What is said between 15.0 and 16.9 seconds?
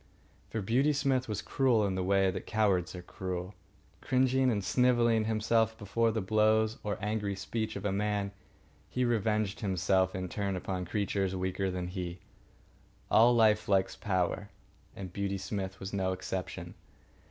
Beauty Smith was no exception.